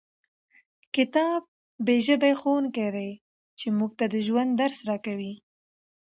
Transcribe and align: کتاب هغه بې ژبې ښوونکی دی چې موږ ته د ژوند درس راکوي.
کتاب 0.95 1.41
هغه 1.47 1.81
بې 1.85 1.97
ژبې 2.05 2.31
ښوونکی 2.39 2.87
دی 2.95 3.09
چې 3.59 3.67
موږ 3.77 3.91
ته 3.99 4.05
د 4.13 4.15
ژوند 4.27 4.51
درس 4.61 4.79
راکوي. 4.89 5.33